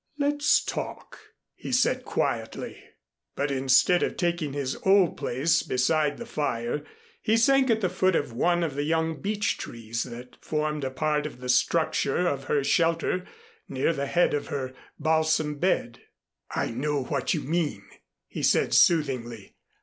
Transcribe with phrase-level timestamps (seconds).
[0.17, 1.19] "Let's talk,"
[1.53, 2.83] he said quietly.
[3.35, 6.81] But instead of taking his old place beside the fire,
[7.21, 10.89] he sank at the foot of one of the young beech trees that formed a
[10.89, 13.25] part of the structure of her shelter
[13.69, 15.99] near the head of her balsam bed.
[16.49, 17.83] "I know what you mean,"
[18.25, 19.53] he said soothingly.